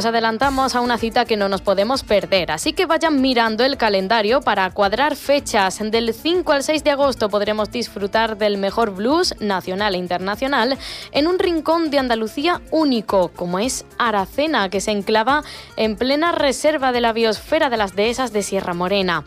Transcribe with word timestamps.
Nos 0.00 0.06
adelantamos 0.06 0.74
a 0.74 0.80
una 0.80 0.96
cita 0.96 1.26
que 1.26 1.36
no 1.36 1.50
nos 1.50 1.60
podemos 1.60 2.04
perder, 2.04 2.52
así 2.52 2.72
que 2.72 2.86
vayan 2.86 3.20
mirando 3.20 3.64
el 3.64 3.76
calendario 3.76 4.40
para 4.40 4.70
cuadrar 4.70 5.14
fechas. 5.14 5.78
Del 5.78 6.14
5 6.14 6.52
al 6.52 6.62
6 6.62 6.82
de 6.84 6.90
agosto 6.92 7.28
podremos 7.28 7.70
disfrutar 7.70 8.38
del 8.38 8.56
mejor 8.56 8.94
blues 8.94 9.34
nacional 9.40 9.94
e 9.94 9.98
internacional 9.98 10.78
en 11.12 11.26
un 11.26 11.38
rincón 11.38 11.90
de 11.90 11.98
Andalucía 11.98 12.62
único, 12.70 13.28
como 13.36 13.58
es 13.58 13.84
Aracena, 13.98 14.70
que 14.70 14.80
se 14.80 14.90
enclava 14.90 15.42
en 15.76 15.96
plena 15.96 16.32
reserva 16.32 16.92
de 16.92 17.02
la 17.02 17.12
biosfera 17.12 17.68
de 17.68 17.76
las 17.76 17.94
dehesas 17.94 18.32
de 18.32 18.42
Sierra 18.42 18.72
Morena. 18.72 19.24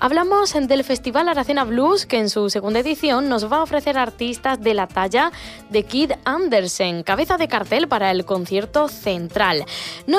Hablamos 0.00 0.54
del 0.54 0.82
Festival 0.82 1.28
Aracena 1.28 1.62
Blues, 1.62 2.04
que 2.04 2.18
en 2.18 2.30
su 2.30 2.50
segunda 2.50 2.80
edición 2.80 3.28
nos 3.28 3.50
va 3.50 3.58
a 3.58 3.62
ofrecer 3.62 3.96
artistas 3.96 4.60
de 4.60 4.74
la 4.74 4.88
talla 4.88 5.30
de 5.70 5.84
Kid 5.84 6.14
Andersen, 6.24 7.04
cabeza 7.04 7.36
de 7.36 7.46
cartel 7.46 7.86
para 7.86 8.10
el 8.10 8.24
concierto 8.24 8.88
central. 8.88 9.64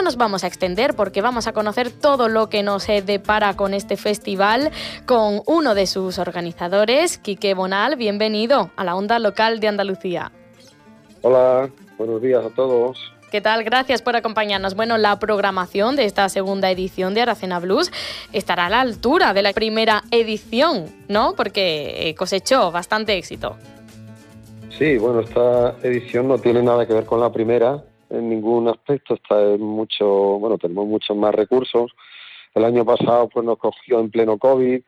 Nos 0.02 0.18
vamos 0.18 0.44
a 0.44 0.48
extender 0.48 0.96
porque 0.96 1.22
vamos 1.22 1.48
a 1.48 1.54
conocer 1.54 1.92
todo 1.92 2.30
lo 2.30 2.50
que 2.50 2.64
nos 2.64 2.88
depara 2.88 3.56
con 3.56 3.74
este 3.74 3.98
festival 3.98 4.72
con 5.06 5.42
uno 5.46 5.76
de 5.76 5.88
sus 5.88 6.20
organizadores, 6.20 7.18
Quique 7.18 7.54
Bonal. 7.54 7.96
Bienvenido 7.96 8.72
a 8.76 8.84
la 8.84 8.96
onda 8.96 9.20
local 9.20 9.60
de 9.60 9.68
Andalucía. 9.68 10.32
Hola, 11.22 11.70
buenos 11.98 12.22
días 12.22 12.46
a 12.46 12.50
todos. 12.50 12.98
¿Qué 13.32 13.42
tal? 13.42 13.64
Gracias 13.66 14.02
por 14.02 14.16
acompañarnos. 14.16 14.76
Bueno, 14.76 14.98
la 14.98 15.20
programación 15.20 15.96
de 15.96 16.06
esta 16.06 16.30
segunda 16.30 16.72
edición 16.72 17.14
de 17.14 17.22
Aracena 17.22 17.60
Blues 17.60 17.92
estará 18.32 18.68
a 18.68 18.70
la 18.70 18.80
altura 18.80 19.34
de 19.34 19.42
la 19.42 19.52
primera 19.52 20.04
edición, 20.12 20.86
¿no? 21.10 21.34
Porque 21.36 22.16
cosechó 22.18 22.72
bastante 22.72 23.18
éxito. 23.18 23.58
Sí, 24.78 24.98
bueno, 24.98 25.22
esta 25.22 25.76
edición 25.84 26.28
no 26.28 26.38
tiene 26.38 26.62
nada 26.62 26.86
que 26.86 26.94
ver 26.94 27.06
con 27.06 27.20
la 27.20 27.32
primera, 27.32 27.84
en 28.10 28.30
ningún 28.30 28.68
aspecto, 28.68 29.16
está 29.16 29.42
en 29.42 29.62
mucho, 29.62 30.06
bueno, 30.06 30.58
tenemos 30.58 30.88
muchos 30.88 31.16
más 31.16 31.34
recursos. 31.34 31.92
El 32.54 32.66
año 32.66 32.86
pasado 32.86 33.30
pues 33.30 33.46
nos 33.46 33.58
cogió 33.58 34.00
en 34.00 34.10
pleno 34.10 34.38
COVID, 34.38 34.82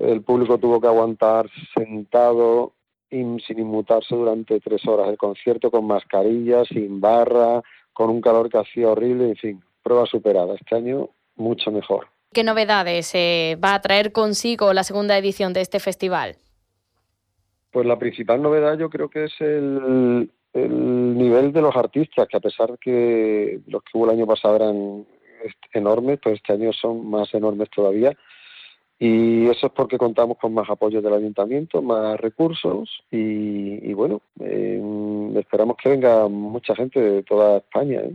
el 0.00 0.22
público 0.22 0.58
tuvo 0.58 0.80
que 0.80 0.88
aguantar 0.88 1.48
sentado 1.74 2.72
sin 3.10 3.58
inmutarse 3.58 4.14
durante 4.14 4.58
tres 4.58 4.84
horas 4.86 5.08
el 5.08 5.16
concierto 5.16 5.70
con 5.70 5.86
mascarillas, 5.86 6.66
sin 6.66 7.00
barra, 7.00 7.62
con 7.92 8.10
un 8.10 8.20
calor 8.20 8.50
que 8.50 8.58
hacía 8.58 8.88
horrible, 8.88 9.28
en 9.28 9.36
fin, 9.36 9.64
prueba 9.82 10.04
superada. 10.06 10.54
Este 10.54 10.74
año 10.74 11.10
mucho 11.36 11.70
mejor. 11.70 12.08
¿Qué 12.32 12.42
novedades 12.42 13.14
eh, 13.14 13.56
va 13.62 13.74
a 13.74 13.80
traer 13.80 14.10
consigo 14.10 14.72
la 14.72 14.82
segunda 14.82 15.16
edición 15.16 15.52
de 15.52 15.60
este 15.60 15.78
festival? 15.78 16.36
Pues 17.70 17.86
la 17.86 17.98
principal 17.98 18.42
novedad 18.42 18.76
yo 18.78 18.90
creo 18.90 19.08
que 19.08 19.24
es 19.24 19.40
el, 19.40 20.30
el 20.54 21.18
nivel 21.18 21.52
de 21.52 21.60
los 21.60 21.74
artistas, 21.76 22.28
que 22.28 22.36
a 22.36 22.40
pesar 22.40 22.78
que 22.78 23.60
los 23.66 23.82
que 23.82 23.98
hubo 23.98 24.06
el 24.06 24.12
año 24.12 24.26
pasado 24.26 24.56
eran 24.56 25.04
enormes, 25.72 26.20
pues 26.22 26.36
este 26.36 26.52
año 26.52 26.72
son 26.72 27.08
más 27.10 27.32
enormes 27.34 27.68
todavía. 27.70 28.16
Y 28.98 29.46
eso 29.48 29.66
es 29.66 29.72
porque 29.72 29.98
contamos 29.98 30.38
con 30.38 30.54
más 30.54 30.70
apoyo 30.70 31.02
del 31.02 31.14
ayuntamiento, 31.14 31.82
más 31.82 32.18
recursos 32.20 32.88
y, 33.10 33.92
bueno, 33.92 34.22
eh, 34.40 34.80
esperamos 35.36 35.76
que 35.82 35.90
venga 35.90 36.28
mucha 36.28 36.76
gente 36.76 37.00
de 37.00 37.22
toda 37.24 37.58
España. 37.58 38.00
¿eh? 38.00 38.14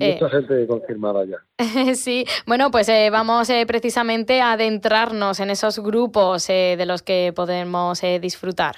Hay 0.00 0.14
mucha 0.14 0.30
gente 0.30 0.66
confirmada 0.66 1.26
ya. 1.26 1.36
sí, 1.94 2.24
bueno, 2.46 2.70
pues 2.70 2.88
eh, 2.88 3.10
vamos 3.10 3.52
precisamente 3.66 4.40
a 4.40 4.52
adentrarnos 4.52 5.38
en 5.40 5.50
esos 5.50 5.78
grupos 5.78 6.46
de 6.46 6.84
los 6.86 7.02
que 7.02 7.34
podemos 7.36 8.00
disfrutar. 8.20 8.76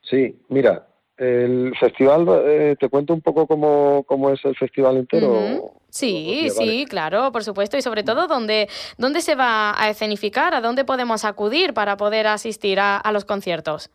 Sí, 0.00 0.38
mira, 0.48 0.86
el 1.16 1.74
festival, 1.78 2.26
eh, 2.44 2.76
¿te 2.78 2.88
cuento 2.88 3.14
un 3.14 3.20
poco 3.20 3.46
cómo, 3.46 4.02
cómo 4.04 4.30
es 4.30 4.44
el 4.44 4.56
festival 4.56 4.96
entero? 4.96 5.72
Sí, 5.88 6.48
sí, 6.50 6.86
claro, 6.88 7.30
por 7.30 7.44
supuesto. 7.44 7.76
Y 7.76 7.82
sobre 7.82 8.02
todo, 8.02 8.26
¿dónde, 8.26 8.68
¿dónde 8.98 9.20
se 9.20 9.36
va 9.36 9.80
a 9.80 9.90
escenificar? 9.90 10.54
¿A 10.54 10.60
dónde 10.60 10.84
podemos 10.84 11.24
acudir 11.24 11.72
para 11.72 11.96
poder 11.96 12.26
asistir 12.26 12.80
a, 12.80 13.00
los 13.12 13.24
conciertos? 13.24 13.90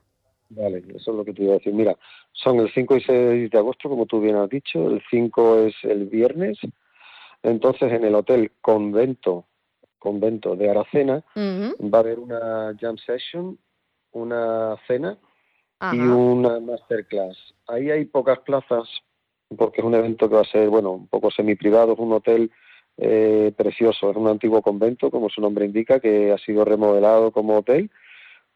Vale, 0.50 0.82
eso 0.96 1.12
es 1.12 1.18
lo 1.18 1.26
que 1.26 1.34
te 1.34 1.44
iba 1.44 1.54
a 1.54 1.58
decir. 1.58 1.74
Mira, 1.74 1.98
son 2.32 2.60
el 2.62 2.72
5 2.74 2.96
y 2.96 3.02
6 3.02 3.52
de 3.52 3.58
agosto, 3.58 3.90
como 3.90 4.06
tú 4.06 4.22
bien 4.22 4.38
has 4.38 4.50
dicho. 4.50 4.90
El 4.90 5.04
5 5.10 5.60
es 5.60 5.76
el 5.84 6.06
viernes. 6.06 6.58
Entonces, 7.44 7.92
en 7.92 8.06
el 8.06 8.16
Hotel 8.16 8.54
Convento, 8.62 9.46
Convento 10.00 10.56
de 10.56 10.70
Aracena, 10.70 11.24
va 11.36 11.98
a 11.98 12.02
haber 12.02 12.20
una 12.20 12.74
jam 12.80 12.98
session, 12.98 13.60
una 14.14 14.78
cena 14.88 15.18
y 15.94 16.00
una 16.00 16.60
masterclass. 16.60 17.38
Ahí 17.68 17.90
hay 17.90 18.06
pocas 18.06 18.40
plazas 18.40 18.88
porque 19.58 19.82
es 19.82 19.86
un 19.86 19.96
evento 19.96 20.30
que 20.30 20.36
va 20.36 20.42
a 20.42 20.52
ser, 20.52 20.70
bueno, 20.70 20.92
un 20.92 21.08
poco 21.08 21.32
semi-privado, 21.32 21.94
es 21.94 22.00
un 22.00 22.14
hotel 22.14 22.52
eh, 22.98 23.52
precioso, 23.56 24.12
es 24.12 24.18
un 24.18 24.28
antiguo 24.28 24.62
convento, 24.62 25.10
como 25.10 25.30
su 25.30 25.42
nombre 25.42 25.66
indica, 25.66 26.00
que 26.00 26.32
ha 26.32 26.38
sido 26.38 26.66
remodelado 26.66 27.32
como 27.32 27.58
hotel, 27.58 27.90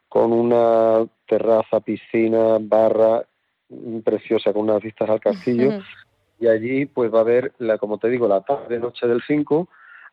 con 0.08 0.32
una 0.32 1.06
terraza, 1.28 1.80
piscina, 1.80 2.58
barra 2.60 3.26
preciosa, 4.04 4.54
con 4.54 4.64
unas 4.64 4.84
vistas 4.84 5.10
al 5.10 5.20
castillo. 5.20 5.80
Y 6.40 6.48
allí, 6.48 6.86
pues 6.86 7.12
va 7.12 7.20
a 7.20 7.22
haber, 7.22 7.54
la, 7.58 7.78
como 7.78 7.98
te 7.98 8.10
digo, 8.10 8.28
la 8.28 8.42
tarde 8.42 8.80
noche 8.80 9.08
del 9.08 9.24
5, 9.26 9.68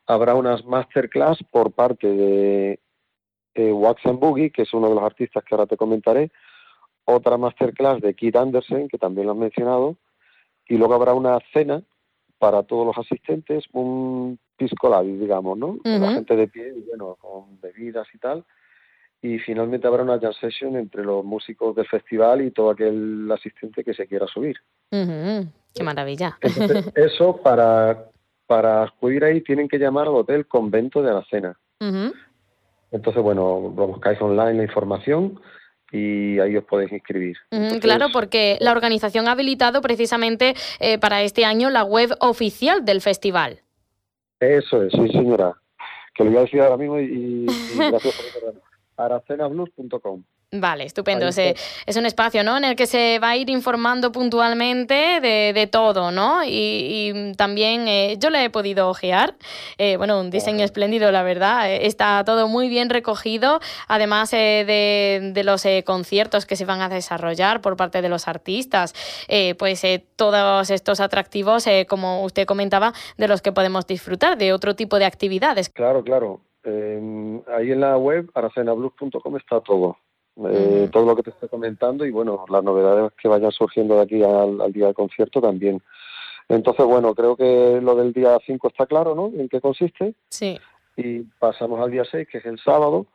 habrá 0.07 0.33
unas 0.33 0.65
masterclass 0.65 1.43
por 1.51 1.71
parte 1.71 2.07
de 2.07 2.79
eh, 3.53 3.71
Wax 3.71 4.05
and 4.05 4.19
Boogie, 4.19 4.49
que 4.49 4.63
es 4.63 4.73
uno 4.73 4.89
de 4.89 4.95
los 4.95 5.03
artistas 5.03 5.43
que 5.43 5.53
ahora 5.53 5.67
te 5.67 5.77
comentaré, 5.77 6.31
otra 7.11 7.37
masterclass 7.37 8.01
de 8.01 8.13
Kit 8.13 8.35
Andersen, 8.35 8.87
que 8.87 8.97
también 8.97 9.27
lo 9.27 9.33
has 9.33 9.39
mencionado, 9.39 9.97
y 10.67 10.77
luego 10.77 10.93
habrá 10.93 11.13
una 11.13 11.39
cena 11.53 11.83
para 12.37 12.63
todos 12.63 12.85
los 12.87 12.97
asistentes, 12.97 13.65
un 13.73 14.39
pisco 14.57 15.03
digamos, 15.03 15.57
¿no? 15.57 15.77
La 15.83 16.13
gente 16.13 16.35
de 16.35 16.47
pie, 16.47 16.73
bueno, 16.87 17.15
con 17.19 17.59
bebidas 17.61 18.07
y 18.13 18.17
tal. 18.17 18.45
Y 19.21 19.37
finalmente 19.37 19.85
habrá 19.85 20.01
una 20.01 20.19
jam 20.19 20.33
session 20.33 20.75
entre 20.75 21.03
los 21.03 21.23
músicos 21.23 21.75
del 21.75 21.87
festival 21.87 22.41
y 22.41 22.51
todo 22.51 22.71
aquel 22.71 23.29
asistente 23.31 23.83
que 23.83 23.93
se 23.93 24.07
quiera 24.07 24.25
subir. 24.27 24.57
¡Qué 24.89 25.83
maravilla! 25.83 26.37
eso, 26.95 27.37
para, 27.43 28.09
para 28.47 28.83
acudir 28.83 29.23
ahí, 29.23 29.41
tienen 29.41 29.67
que 29.67 29.77
llamar 29.77 30.07
al 30.07 30.15
Hotel 30.15 30.47
Convento 30.47 31.03
de 31.03 31.13
la 31.13 31.23
Cena. 31.25 31.57
Entonces, 32.91 33.21
bueno, 33.21 33.73
lo 33.75 33.87
buscáis 33.87 34.19
online 34.21 34.55
la 34.55 34.63
información 34.63 35.39
y 35.91 36.39
ahí 36.39 36.55
os 36.55 36.63
podéis 36.63 36.91
inscribir. 36.91 37.37
claro, 37.81 38.07
porque 38.13 38.57
la 38.59 38.71
organización 38.71 39.27
ha 39.27 39.31
habilitado 39.31 39.81
precisamente 39.81 40.53
eh, 40.79 40.97
para 40.97 41.21
este 41.21 41.45
año 41.45 41.69
la 41.69 41.83
web 41.83 42.11
oficial 42.19 42.85
del 42.85 43.01
festival. 43.01 43.59
Eso 44.39 44.83
es, 44.83 44.91
sí 44.93 45.07
señora. 45.11 45.53
Que 46.15 46.23
lo 46.23 46.31
voy 46.31 46.39
a 46.39 46.41
decir 46.43 46.61
ahora 46.61 46.77
mismo 46.77 46.99
y, 46.99 47.05
y 47.05 47.45
gracias 47.77 48.31
por 48.33 48.61
aracenablues.com. 48.97 50.23
Vale, 50.53 50.83
estupendo. 50.83 51.29
Es, 51.29 51.95
un 51.95 52.05
espacio 52.05 52.43
¿no? 52.43 52.57
en 52.57 52.65
el 52.65 52.75
que 52.75 52.85
se 52.85 53.19
va 53.19 53.29
a 53.29 53.37
ir 53.37 53.49
informando 53.49 54.11
puntualmente 54.11 55.21
de, 55.21 55.67
todo, 55.71 56.11
¿no? 56.11 56.41
Y, 56.45 57.31
también 57.37 57.87
eh, 57.87 58.17
yo 58.19 58.29
le 58.29 58.43
he 58.43 58.49
podido 58.49 58.89
ojear. 58.89 59.35
Eh, 59.77 59.95
bueno, 59.95 60.19
un 60.19 60.29
diseño 60.29 60.65
espléndido, 60.65 61.09
la 61.09 61.23
verdad. 61.23 61.71
Eh, 61.71 61.85
está 61.85 62.21
todo 62.25 62.49
muy 62.49 62.67
bien 62.67 62.89
recogido, 62.89 63.61
además 63.87 64.31
de, 64.31 65.31
de, 65.33 65.43
los 65.45 65.65
conciertos 65.85 66.45
que 66.45 66.57
se 66.57 66.65
van 66.65 66.81
a 66.81 66.89
desarrollar 66.89 67.61
por 67.61 67.77
parte 67.77 68.01
de 68.01 68.09
los 68.09 68.27
artistas. 68.27 68.93
pues 69.57 69.85
todos 70.17 70.69
estos 70.69 70.99
atractivos, 70.99 71.63
como 71.87 72.25
usted 72.25 72.45
comentaba, 72.45 72.91
de 73.17 73.29
los 73.29 73.41
que 73.41 73.53
podemos 73.53 73.87
disfrutar, 73.87 74.37
de 74.37 74.51
otro 74.51 74.75
tipo 74.75 74.99
de 74.99 75.05
actividades. 75.05 75.69
Claro, 75.69 76.03
claro. 76.03 76.41
ahí 76.65 77.71
en 77.71 77.79
la 77.79 77.97
web, 77.97 78.29
aracenablues.com, 78.35 79.37
está 79.37 79.61
todo. 79.61 79.95
Eh, 80.37 80.89
todo 80.91 81.05
lo 81.05 81.15
que 81.15 81.23
te 81.23 81.29
estoy 81.31 81.49
comentando 81.49 82.05
y 82.05 82.11
bueno, 82.11 82.45
las 82.49 82.63
novedades 82.63 83.11
que 83.21 83.27
vayan 83.27 83.51
surgiendo 83.51 83.95
de 83.95 84.01
aquí 84.01 84.23
al, 84.23 84.71
día 84.71 84.85
del 84.85 84.95
concierto 84.95 85.41
también. 85.41 85.81
Entonces, 86.47 86.85
bueno, 86.85 87.13
creo 87.13 87.35
que 87.35 87.79
lo 87.81 87.95
del 87.95 88.13
día 88.13 88.37
5 88.45 88.67
está 88.67 88.85
claro, 88.85 89.13
¿no? 89.13 89.27
¿En 89.27 89.47
qué 89.49 89.61
consiste? 89.61 90.15
Sí. 90.29 90.59
Y 90.97 91.19
pasamos 91.39 91.79
al 91.79 91.91
día 91.91 92.03
6, 92.09 92.27
que 92.29 92.39
es 92.39 92.45
el 92.45 92.59
sábado. 92.59 93.07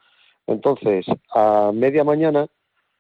Entonces, 0.47 1.07
a 1.35 1.71
media 1.75 2.05
mañana 2.05 2.47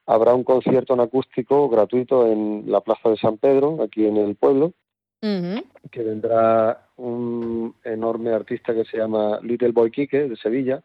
habrá 0.06 0.34
un 0.34 0.44
concierto 0.44 0.94
en 0.94 1.00
acústico 1.00 1.68
gratuito 1.68 2.26
en 2.26 2.64
la 2.66 2.80
Plaza 2.80 3.10
de 3.10 3.16
San 3.16 3.38
Pedro, 3.38 3.82
aquí 3.82 4.06
en 4.06 4.16
el 4.16 4.36
pueblo, 4.36 4.72
que 5.20 6.02
vendrá 6.02 6.88
un 6.96 7.74
enorme 7.82 8.30
artista 8.30 8.72
que 8.72 8.84
se 8.84 8.98
llama 8.98 9.40
Little 9.42 9.72
Boy 9.72 9.90
Quique, 9.90 10.28
de 10.28 10.36
Sevilla, 10.36 10.82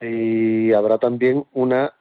y 0.00 0.72
habrá 0.72 0.98
también 0.98 1.44
una 1.52 1.92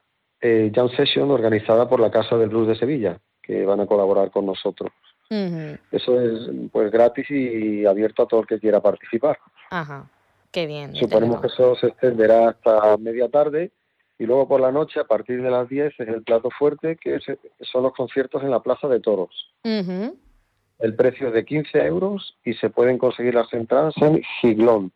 eh, 0.41 0.71
Jam 0.73 0.89
Session 0.89 1.31
organizada 1.31 1.89
por 1.89 1.99
la 1.99 2.11
Casa 2.11 2.37
del 2.37 2.49
Blues 2.49 2.67
de 2.67 2.75
Sevilla, 2.75 3.19
que 3.41 3.65
van 3.65 3.79
a 3.79 3.85
colaborar 3.85 4.31
con 4.31 4.45
nosotros. 4.45 4.91
Eso 5.29 6.21
es 6.21 6.49
pues 6.71 6.89
gratis 6.89 7.29
y 7.29 7.85
abierto 7.85 8.23
a 8.23 8.27
todo 8.27 8.41
el 8.41 8.47
que 8.47 8.59
quiera 8.59 8.79
participar. 8.79 9.37
Ajá, 9.69 10.09
qué 10.51 10.65
bien. 10.65 10.95
Suponemos 10.95 11.41
que 11.41 11.47
eso 11.47 11.75
se 11.75 11.87
extenderá 11.87 12.49
hasta 12.49 12.95
media 12.97 13.27
tarde 13.27 13.71
y 14.19 14.25
luego 14.25 14.47
por 14.47 14.61
la 14.61 14.71
noche, 14.71 14.99
a 14.99 15.03
partir 15.03 15.41
de 15.41 15.51
las 15.51 15.69
10, 15.69 15.93
es 15.99 16.07
el 16.07 16.23
plato 16.23 16.49
fuerte, 16.49 16.97
que 16.97 17.19
son 17.61 17.83
los 17.83 17.93
conciertos 17.93 18.41
en 18.43 18.51
la 18.51 18.61
Plaza 18.61 18.87
de 18.87 18.99
Toros. 18.99 19.53
El 19.63 20.95
precio 20.95 21.27
es 21.27 21.33
de 21.33 21.45
15 21.45 21.85
euros 21.85 22.37
y 22.43 22.53
se 22.53 22.69
pueden 22.69 22.97
conseguir 22.97 23.35
las 23.35 23.51
entradas 23.53 23.93
en 23.97 24.21
Giglón, 24.41 24.91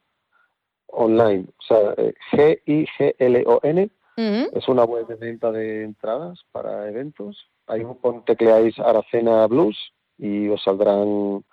online. 0.91 1.45
O 1.59 1.63
sea, 1.63 1.93
eh, 1.97 2.13
G-I-G-L-O-N. 2.31 3.89
Es 4.17 4.67
una 4.67 4.83
web 4.83 5.07
de 5.07 5.15
venta 5.15 5.51
de 5.51 5.83
entradas 5.83 6.39
para 6.51 6.87
eventos. 6.87 7.49
Ahí 7.65 7.81
tecleáis 8.25 8.77
Aracena 8.77 9.47
Blues 9.47 9.77
y 10.19 10.47
os 10.49 10.61
saldrán 10.63 11.43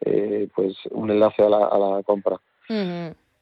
eh, 0.00 0.48
pues 0.54 0.76
un 0.90 1.10
enlace 1.10 1.42
a 1.42 1.48
la, 1.48 1.66
a 1.66 1.78
la 1.78 2.02
compra. 2.04 2.36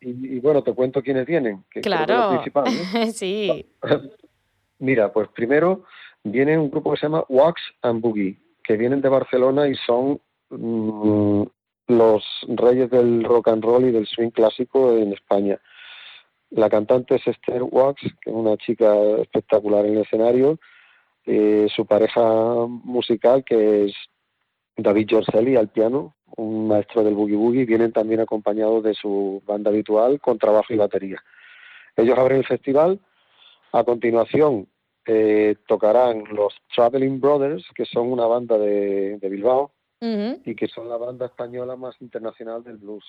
y, 0.00 0.40
bueno, 0.40 0.62
te 0.62 0.72
cuento 0.72 1.02
quiénes 1.02 1.26
vienen. 1.26 1.64
Que 1.70 1.82
claro, 1.82 2.42
sí. 3.12 3.66
Mira, 4.78 5.12
pues 5.12 5.28
primero 5.28 5.84
viene 6.24 6.58
un 6.58 6.70
grupo 6.70 6.92
que 6.92 6.98
se 6.98 7.06
llama 7.06 7.24
Wax 7.28 7.60
and 7.82 8.00
Boogie, 8.00 8.38
que 8.64 8.76
vienen 8.76 9.00
de 9.00 9.08
Barcelona 9.08 9.68
y 9.68 9.74
son 9.86 10.20
mm, 10.50 11.42
los 11.86 12.24
reyes 12.48 12.90
del 12.90 13.24
rock 13.24 13.48
and 13.48 13.64
roll 13.64 13.84
y 13.84 13.92
del 13.92 14.06
swing 14.06 14.30
clásico 14.30 14.96
en 14.96 15.12
España. 15.12 15.60
La 16.50 16.68
cantante 16.68 17.16
es 17.16 17.26
Esther 17.26 17.62
Wax, 17.62 18.00
que 18.20 18.30
es 18.30 18.36
una 18.36 18.56
chica 18.56 18.94
espectacular 19.20 19.86
en 19.86 19.94
el 19.94 20.02
escenario. 20.02 20.58
Eh, 21.24 21.68
su 21.74 21.86
pareja 21.86 22.66
musical, 22.66 23.44
que 23.44 23.86
es 23.86 23.94
David 24.76 25.06
Giorcelli 25.08 25.56
al 25.56 25.68
piano, 25.68 26.14
un 26.36 26.68
maestro 26.68 27.04
del 27.04 27.14
boogie 27.14 27.36
boogie, 27.36 27.64
vienen 27.64 27.92
también 27.92 28.20
acompañados 28.20 28.82
de 28.82 28.94
su 28.94 29.42
banda 29.46 29.70
habitual 29.70 30.20
con 30.20 30.38
trabajo 30.38 30.72
y 30.72 30.76
batería. 30.76 31.22
Ellos 31.96 32.18
abren 32.18 32.38
el 32.38 32.46
festival. 32.46 33.00
A 33.72 33.84
continuación 33.84 34.68
eh, 35.06 35.56
tocarán 35.66 36.24
los 36.32 36.54
Traveling 36.74 37.20
Brothers, 37.20 37.64
que 37.74 37.84
son 37.84 38.12
una 38.12 38.26
banda 38.26 38.58
de, 38.58 39.18
Bilbao 39.22 39.72
y 40.44 40.54
que 40.54 40.66
son 40.68 40.88
la 40.88 40.96
banda 40.96 41.26
española 41.26 41.76
más 41.76 41.94
internacional 42.00 42.64
del 42.64 42.76
blues. 42.76 43.04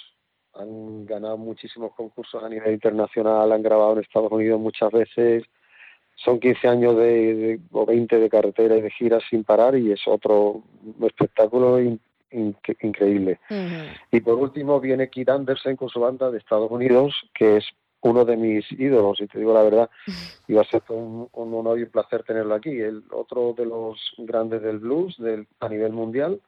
Han 0.54 1.06
ganado 1.06 1.38
muchísimos 1.38 1.94
concursos 1.96 2.44
a 2.44 2.50
nivel 2.50 2.74
internacional, 2.74 3.52
han 3.52 3.64
grabado 3.64 3.94
en 3.94 4.00
Estados 4.00 4.32
Unidos 4.32 4.60
muchas 4.60 4.92
veces, 4.92 5.44
son 6.16 6.40
15 6.40 6.68
años 6.68 6.96
de, 6.98 7.60
o 7.72 7.86
20 7.86 8.20
de 8.20 8.30
carretera 8.30 8.78
y 8.78 8.82
de 8.82 8.92
giras 8.92 9.24
sin 9.30 9.44
parar 9.44 9.76
y 9.76 9.92
es 9.92 10.02
otro 10.06 10.62
espectáculo 11.02 11.80
increíble. 12.32 13.40
Y 14.12 14.22
por 14.22 14.36
último 14.36 14.80
viene 14.80 15.10
Keith 15.10 15.30
Anderson 15.30 15.76
con 15.76 15.90
su 15.90 16.00
banda 16.00 16.30
de 16.30 16.38
Estados 16.38 16.70
Unidos, 16.70 17.14
que 17.34 17.58
es 17.58 17.66
uno 18.02 18.26
de 18.26 18.38
mis 18.38 18.70
ídolos, 18.74 19.22
y 19.22 19.28
te 19.28 19.40
digo 19.40 19.54
la 19.54 19.64
verdad, 19.64 19.90
va 20.56 20.62
a 20.62 20.66
ser 20.66 20.84
un, 20.90 21.30
honor 21.32 21.80
y 21.80 21.84
un 21.84 21.90
placer 21.90 22.24
tenerlo 22.24 22.54
aquí. 22.54 22.70
El 22.70 23.04
otro 23.12 23.54
de 23.54 23.66
los 23.66 23.98
grandes 24.20 24.62
del 24.62 24.80
blues 24.80 25.18
del, 25.18 25.48
a 25.60 25.70
nivel 25.70 25.94
mundial, 25.94 26.40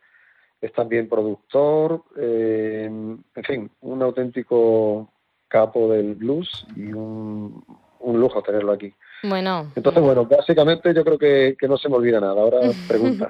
es 0.61 0.73
también 0.73 1.09
productor, 1.09 2.03
eh, 2.17 2.85
en 2.85 3.43
fin, 3.43 3.71
un 3.81 4.01
auténtico 4.01 5.11
capo 5.47 5.89
del 5.89 6.15
blues 6.15 6.65
y 6.75 6.91
un, 6.91 7.63
un 7.99 8.19
lujo 8.19 8.41
tenerlo 8.41 8.71
aquí. 8.71 8.93
Bueno. 9.23 9.71
Entonces, 9.75 10.03
bueno, 10.03 10.25
básicamente 10.25 10.93
yo 10.93 11.03
creo 11.03 11.17
que, 11.17 11.55
no 11.67 11.77
se 11.77 11.89
me 11.89 11.95
olvida 11.95 12.19
nada. 12.19 12.39
Ahora 12.39 12.59
pregunta. 12.87 13.27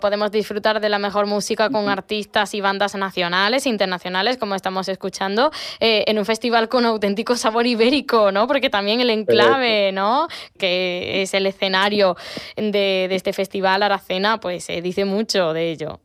Podemos 0.00 0.30
disfrutar 0.30 0.80
de 0.80 0.88
la 0.88 0.98
mejor 0.98 1.26
música 1.26 1.68
con 1.70 1.88
artistas 1.88 2.54
y 2.54 2.60
bandas 2.60 2.94
nacionales, 2.94 3.66
internacionales, 3.66 4.38
como 4.38 4.54
estamos 4.54 4.88
escuchando, 4.88 5.50
eh, 5.80 6.04
en 6.06 6.18
un 6.18 6.24
festival 6.24 6.68
con 6.68 6.86
auténtico 6.86 7.36
sabor 7.36 7.66
ibérico, 7.66 8.32
¿no? 8.32 8.46
Porque 8.46 8.70
también 8.70 9.00
el 9.00 9.10
enclave, 9.10 9.92
¿no? 9.92 10.28
Que 10.58 11.22
es 11.22 11.34
el 11.34 11.46
escenario 11.46 12.16
de, 12.56 13.04
este 13.10 13.32
festival 13.32 13.82
Aracena, 13.82 14.40
pues 14.40 14.64
se 14.64 14.80
dice 14.80 15.04
mucho 15.04 15.52
de 15.52 15.70
ello. 15.70 16.00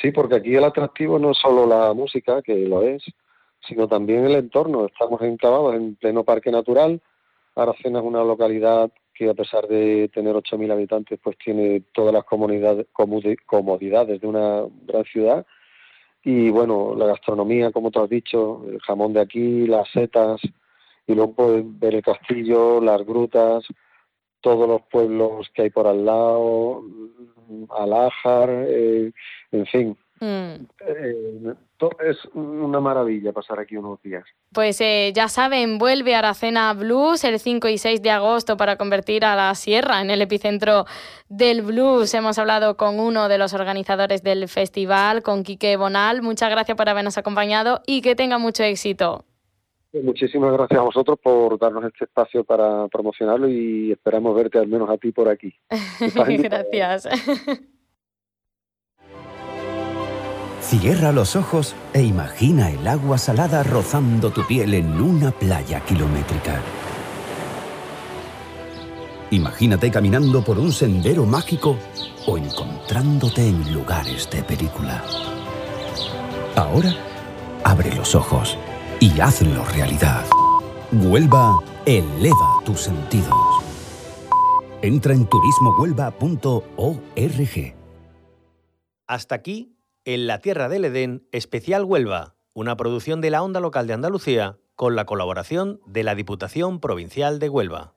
Sí, 0.00 0.10
porque 0.10 0.36
aquí 0.36 0.54
el 0.54 0.64
atractivo 0.64 1.18
no 1.18 1.30
es 1.30 1.38
solo 1.38 1.66
la 1.66 1.92
música, 1.94 2.42
que 2.42 2.54
lo 2.54 2.82
es, 2.82 3.02
sino 3.66 3.88
también 3.88 4.24
el 4.26 4.34
entorno. 4.34 4.86
Estamos 4.86 5.20
enclavados 5.22 5.74
en 5.74 5.96
pleno 5.96 6.24
parque 6.24 6.50
natural 6.50 7.00
Aracena 7.56 8.00
es 8.00 8.04
una 8.04 8.22
localidad 8.22 8.90
que 9.14 9.30
a 9.30 9.34
pesar 9.34 9.66
de 9.66 10.10
tener 10.12 10.34
8.000 10.34 10.72
habitantes, 10.72 11.18
pues 11.22 11.38
tiene 11.38 11.82
todas 11.94 12.12
las 12.12 12.24
comodidades 12.24 14.20
de 14.20 14.26
una 14.26 14.64
gran 14.86 15.04
ciudad. 15.04 15.46
Y 16.22 16.50
bueno, 16.50 16.94
la 16.94 17.06
gastronomía, 17.06 17.72
como 17.72 17.90
tú 17.90 18.00
has 18.00 18.10
dicho, 18.10 18.62
el 18.68 18.78
jamón 18.80 19.14
de 19.14 19.20
aquí, 19.20 19.66
las 19.66 19.88
setas, 19.90 20.40
y 21.06 21.14
luego 21.14 21.32
puedes 21.32 21.78
ver 21.78 21.94
el 21.94 22.02
castillo, 22.02 22.80
las 22.80 23.06
grutas, 23.06 23.64
todos 24.40 24.68
los 24.68 24.82
pueblos 24.82 25.48
que 25.54 25.62
hay 25.62 25.70
por 25.70 25.86
al 25.86 26.04
lado, 26.04 26.82
Alájar, 27.70 28.50
eh, 28.50 29.12
en 29.52 29.66
fin, 29.66 29.96
Mm. 30.20 30.64
Eh, 30.86 31.54
es 32.08 32.16
una 32.32 32.80
maravilla 32.80 33.32
pasar 33.32 33.60
aquí 33.60 33.76
unos 33.76 34.00
días. 34.02 34.24
Pues 34.52 34.80
eh, 34.80 35.12
ya 35.14 35.28
saben, 35.28 35.76
vuelve 35.76 36.14
Aracena 36.14 36.72
Blues 36.72 37.24
el 37.24 37.38
5 37.38 37.68
y 37.68 37.76
6 37.76 38.00
de 38.00 38.10
agosto 38.10 38.56
para 38.56 38.76
convertir 38.76 39.26
a 39.26 39.36
la 39.36 39.54
sierra 39.54 40.00
en 40.00 40.10
el 40.10 40.22
epicentro 40.22 40.86
del 41.28 41.60
blues. 41.62 42.14
Hemos 42.14 42.38
hablado 42.38 42.78
con 42.78 42.98
uno 42.98 43.28
de 43.28 43.36
los 43.36 43.52
organizadores 43.52 44.22
del 44.22 44.48
festival, 44.48 45.22
con 45.22 45.42
Quique 45.42 45.76
Bonal. 45.76 46.22
Muchas 46.22 46.50
gracias 46.50 46.76
por 46.76 46.88
habernos 46.88 47.18
acompañado 47.18 47.82
y 47.86 48.00
que 48.00 48.16
tenga 48.16 48.38
mucho 48.38 48.62
éxito. 48.62 49.24
Muchísimas 49.92 50.52
gracias 50.52 50.78
a 50.78 50.82
vosotros 50.82 51.18
por 51.22 51.58
darnos 51.58 51.84
este 51.84 52.04
espacio 52.04 52.44
para 52.44 52.88
promocionarlo 52.88 53.48
y 53.48 53.92
esperamos 53.92 54.34
verte 54.34 54.58
al 54.58 54.68
menos 54.68 54.90
a 54.90 54.98
ti 54.98 55.12
por 55.12 55.28
aquí. 55.28 55.54
gracias. 56.42 57.08
Cierra 60.60 61.12
los 61.12 61.36
ojos 61.36 61.76
e 61.94 62.02
imagina 62.02 62.70
el 62.70 62.86
agua 62.88 63.18
salada 63.18 63.62
rozando 63.62 64.30
tu 64.30 64.44
piel 64.46 64.74
en 64.74 65.00
una 65.00 65.30
playa 65.30 65.80
kilométrica. 65.80 66.60
Imagínate 69.30 69.90
caminando 69.90 70.42
por 70.42 70.58
un 70.58 70.72
sendero 70.72 71.24
mágico 71.24 71.76
o 72.26 72.36
encontrándote 72.36 73.48
en 73.48 73.72
lugares 73.72 74.28
de 74.30 74.42
película. 74.42 75.02
Ahora, 76.56 76.90
abre 77.64 77.94
los 77.94 78.14
ojos 78.14 78.58
y 79.00 79.20
hazlo 79.20 79.64
realidad. 79.64 80.24
Huelva 80.92 81.58
eleva 81.84 82.60
tus 82.64 82.82
sentidos. 82.82 83.64
Entra 84.82 85.14
en 85.14 85.26
turismohuelva.org. 85.26 87.74
Hasta 89.06 89.34
aquí 89.34 89.76
en 90.04 90.26
la 90.26 90.40
Tierra 90.40 90.68
del 90.68 90.84
Edén, 90.84 91.26
especial 91.32 91.84
Huelva, 91.84 92.36
una 92.54 92.76
producción 92.76 93.20
de 93.20 93.30
la 93.30 93.42
Onda 93.42 93.60
Local 93.60 93.86
de 93.86 93.94
Andalucía 93.94 94.58
con 94.74 94.96
la 94.96 95.06
colaboración 95.06 95.80
de 95.86 96.02
la 96.02 96.14
Diputación 96.14 96.80
Provincial 96.80 97.38
de 97.38 97.48
Huelva. 97.48 97.94